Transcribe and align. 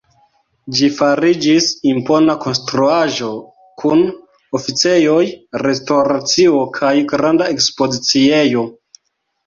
Ĝi 0.77 0.87
fariĝis 0.99 1.67
impona 1.91 2.37
konstruaĵo 2.47 3.29
kun 3.83 4.03
oficejoj, 4.63 5.21
restoracio 5.67 6.67
kaj 6.83 6.95
granda 7.17 7.55
ekspoziciejo. 7.57 8.71